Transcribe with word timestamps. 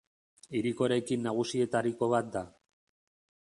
Hiriko 0.59 0.87
eraikin 0.87 1.21
nagusietariko 1.27 2.09
bat 2.15 2.33
da. 2.39 2.43